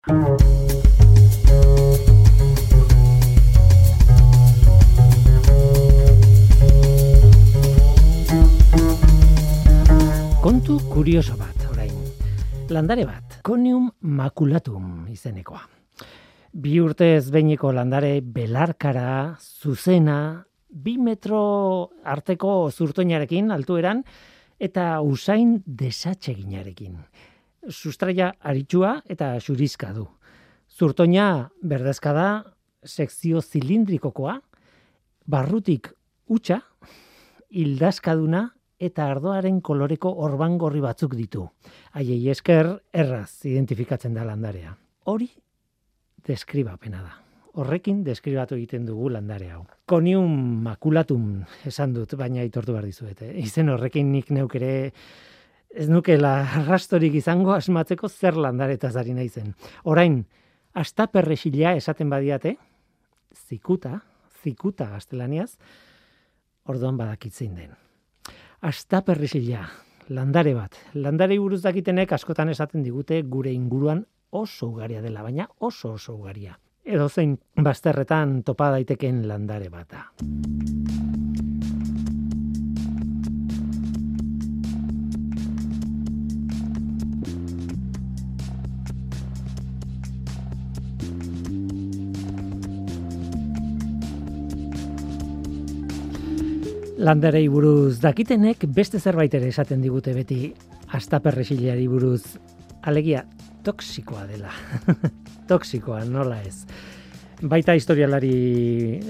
[0.00, 0.16] Kontu
[10.88, 11.92] kurioso bat, orain.
[12.72, 15.60] Landare bat, Conium maculatum izenekoa.
[16.56, 24.00] Bi urtez behineko landare belarkara, zuzena, bi metro arteko zurtoinarekin altueran,
[24.56, 26.96] eta usain desatseginarekin.
[27.68, 30.06] Sustraia aritsua eta xurizka du.
[30.70, 32.28] Zurtoina berdezka da,
[32.84, 34.38] sekzio zilindrikokoa,
[35.26, 35.90] barrutik
[36.30, 36.60] utxa,
[37.50, 38.46] hildaskaduna
[38.80, 41.44] eta ardoaren koloreko orbangorri batzuk ditu.
[41.92, 44.72] Haiei esker erraz identifikatzen da landarea.
[45.04, 45.28] Hori
[46.26, 47.18] deskribapena da.
[47.60, 49.64] Horrekin deskribatu egiten dugu landare hau.
[49.90, 53.32] Conium maculatum esan dut, baina aitortu behar dizuete.
[53.42, 54.72] Izen horrekin nik neuk ere
[55.70, 56.34] ez nukela
[56.66, 59.54] rastorik izango asmatzeko zer landaretaz ari naizen.
[59.84, 60.24] Orain,
[60.74, 62.56] astaperrexila esaten badiate,
[63.48, 64.00] zikuta,
[64.42, 65.54] zikuta gaztelaniaz,
[66.66, 67.78] orduan badakitzein den
[68.60, 69.64] astaperrizila,
[70.08, 70.76] landare bat.
[70.94, 76.58] Landare buruz dakitenek askotan esaten digute gure inguruan oso ugaria dela, baina oso oso ugaria.
[76.84, 80.10] Edo zein bazterretan topa daiteken landare bata.
[97.00, 100.50] Landarei buruz dakitenek beste zerbait ere esaten digute beti
[100.96, 102.36] astaperrexilari buruz
[102.82, 103.24] alegia
[103.64, 104.52] toksikoa dela.
[105.50, 106.66] toksikoa nola ez.
[107.40, 108.34] Baita historialari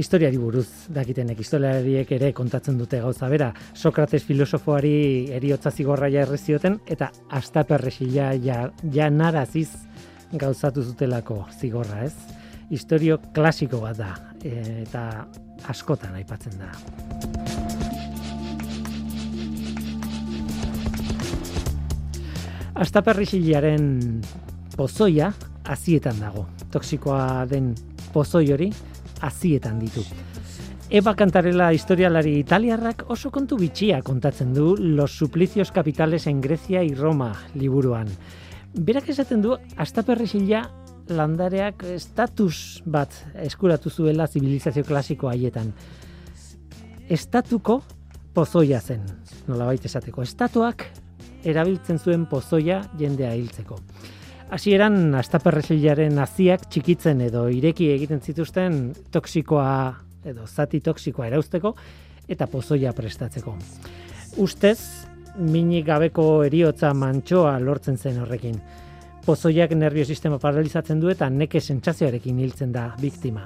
[0.00, 3.50] historiari buruz dakitenek historialariek ere kontatzen dute gauza bera.
[3.74, 4.94] Sokrates filosofoari
[5.36, 8.62] eriotza zigorra ja errezioten eta astaperrexila ja,
[8.92, 9.68] ja naraziz
[10.32, 12.14] gauzatu zutelako zigorra, ez?
[12.72, 15.26] Historio klasiko bat da eta
[15.68, 16.72] askotan aipatzen da.
[22.74, 23.84] Astaperrixilaren
[24.74, 25.28] pozoia
[25.70, 26.48] azietan dago.
[26.74, 27.74] Toxikoa den
[28.12, 28.66] pozoi hori
[29.22, 30.02] azietan ditu.
[30.90, 36.94] Eba kantarela historialari italiarrak oso kontu bitxia kontatzen du Los suplicios capitales en Grecia y
[36.94, 38.10] Roma liburuan.
[38.74, 40.64] Berak esaten du astaperrixila
[41.08, 45.72] landareak estatus bat eskuratu zuela zibilizazio klasiko haietan.
[47.08, 47.82] Estatuko
[48.34, 49.06] pozoia zen,
[49.46, 50.22] nola baita esateko.
[50.22, 50.88] Estatuak
[51.44, 53.78] erabiltzen zuen pozoia jendea hiltzeko.
[54.54, 59.70] Hasieran astaperrezilaren aziak txikitzen edo ireki egiten zituzten toksikoa
[60.24, 61.74] edo zati toksikoa erauzteko
[62.28, 63.56] eta pozoia prestatzeko.
[64.40, 64.78] Ustez,
[65.38, 68.56] minik gabeko eriotza mantxoa lortzen zen horrekin.
[69.24, 73.44] Pozoiak nerviosistema paralizatzen du eta neke sentsazioarekin hiltzen da biktima.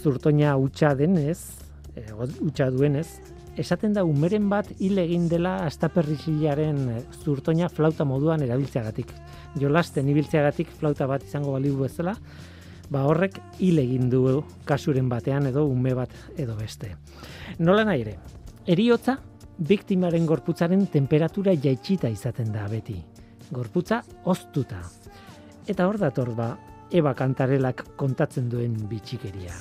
[0.00, 1.38] Zurtoina utxa denez,
[1.94, 3.08] e, utxa duenez,
[3.58, 9.12] esaten da umeren bat hil egin dela astaperrizilaren eh, zurtoina flauta moduan erabiltzeagatik.
[9.60, 12.14] Jolasten ibiltzeagatik flauta bat izango baliu bezala,
[12.90, 16.94] ba horrek hil egin du kasuren batean edo ume bat edo beste.
[17.58, 18.16] Nola nahi ere,
[18.66, 19.18] eriotza
[19.58, 22.96] biktimaren gorputzaren temperatura jaitsita izaten da beti.
[23.50, 24.80] Gorputza oztuta.
[25.66, 26.56] Eta hor dator ba,
[26.90, 29.54] Eba kantarelak kontatzen duen bitxikeria.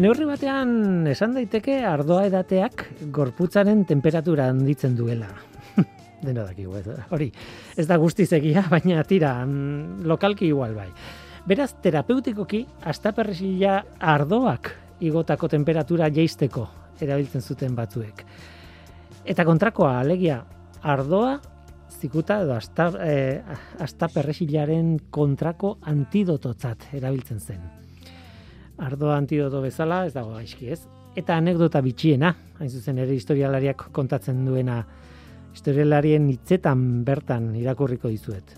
[0.00, 5.26] Neurri batean esan daiteke ardoa edateak gorputzaren temperatura handitzen duela.
[6.24, 6.72] Deno dakigu,
[7.12, 7.26] hori.
[7.76, 10.86] Ez da guztiz egia, baina tira, mm, lokalki igual bai.
[11.44, 13.74] Beraz, terapeutikoki, astaperrezila
[14.14, 14.70] ardoak
[15.04, 16.64] igotako temperatura jeisteko
[17.04, 18.24] erabiltzen zuten batzuek.
[19.28, 20.38] Eta kontrakoa, alegia,
[20.80, 21.34] ardoa
[21.98, 22.56] zikuta edo
[23.84, 27.60] astaperrezilaren eh, kontrako antidototzat erabiltzen zen
[28.80, 30.80] ardo antidoto bezala, ez dago gaizki ez.
[31.18, 34.80] Eta anekdota bitxiena, hain zuzen ere historialariak kontatzen duena,
[35.54, 38.54] historialarien hitzetan bertan irakurriko dizuet.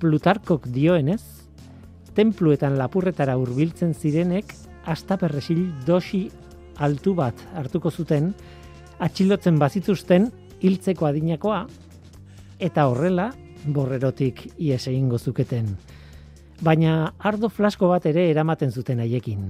[0.00, 1.22] Plutarkok dioenez,
[2.16, 4.54] templuetan lapurretara hurbiltzen zirenek,
[4.90, 6.26] astaperresil dosi
[6.80, 8.32] altu bat hartuko zuten,
[9.00, 10.28] atxilotzen bazituzten
[10.60, 11.64] hiltzeko adinakoa,
[12.60, 13.30] eta horrela,
[13.64, 15.74] borrerotik ies egingo zuketen
[16.60, 19.48] baina ardo flasko bat ere eramaten zuten haiekin.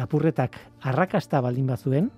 [0.00, 0.56] Lapurretak
[0.88, 2.10] arrakasta baldin bazuen,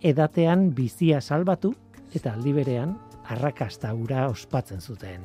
[0.00, 1.74] edatean bizia salbatu
[2.14, 2.96] eta aldi berean
[3.32, 5.24] arrakasta ura ospatzen zuten.